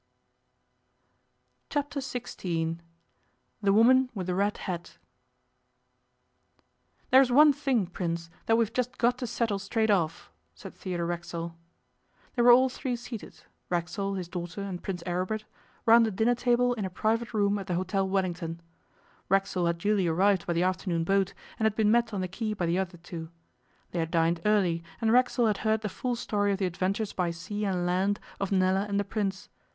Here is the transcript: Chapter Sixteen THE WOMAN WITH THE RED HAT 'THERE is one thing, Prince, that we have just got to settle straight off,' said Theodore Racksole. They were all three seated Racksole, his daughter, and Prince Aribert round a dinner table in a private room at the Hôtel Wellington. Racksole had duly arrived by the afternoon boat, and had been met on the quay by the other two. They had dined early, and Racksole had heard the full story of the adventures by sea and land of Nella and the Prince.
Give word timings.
Chapter 1.69 2.01
Sixteen 2.01 2.81
THE 3.61 3.71
WOMAN 3.71 4.09
WITH 4.15 4.25
THE 4.25 4.33
RED 4.33 4.57
HAT 4.65 4.97
'THERE 7.11 7.21
is 7.21 7.31
one 7.31 7.53
thing, 7.53 7.85
Prince, 7.85 8.31
that 8.47 8.55
we 8.57 8.65
have 8.65 8.73
just 8.73 8.97
got 8.97 9.19
to 9.19 9.27
settle 9.27 9.59
straight 9.59 9.91
off,' 9.91 10.31
said 10.55 10.73
Theodore 10.73 11.05
Racksole. 11.05 11.53
They 12.33 12.41
were 12.41 12.49
all 12.51 12.67
three 12.67 12.95
seated 12.95 13.41
Racksole, 13.69 14.15
his 14.15 14.27
daughter, 14.27 14.63
and 14.63 14.81
Prince 14.81 15.03
Aribert 15.05 15.43
round 15.85 16.07
a 16.07 16.11
dinner 16.11 16.33
table 16.33 16.73
in 16.73 16.83
a 16.85 16.89
private 16.89 17.31
room 17.31 17.59
at 17.59 17.67
the 17.67 17.75
Hôtel 17.75 18.07
Wellington. 18.09 18.59
Racksole 19.29 19.67
had 19.67 19.77
duly 19.77 20.07
arrived 20.07 20.47
by 20.47 20.53
the 20.53 20.63
afternoon 20.63 21.03
boat, 21.03 21.35
and 21.59 21.67
had 21.67 21.75
been 21.75 21.91
met 21.91 22.11
on 22.11 22.21
the 22.21 22.27
quay 22.27 22.55
by 22.55 22.65
the 22.65 22.79
other 22.79 22.97
two. 22.97 23.29
They 23.91 23.99
had 23.99 24.09
dined 24.09 24.41
early, 24.45 24.83
and 24.99 25.13
Racksole 25.13 25.45
had 25.45 25.57
heard 25.57 25.81
the 25.81 25.89
full 25.89 26.15
story 26.15 26.51
of 26.51 26.57
the 26.57 26.65
adventures 26.65 27.13
by 27.13 27.29
sea 27.29 27.65
and 27.65 27.85
land 27.85 28.19
of 28.39 28.51
Nella 28.51 28.87
and 28.89 28.99
the 28.99 29.03
Prince. 29.03 29.47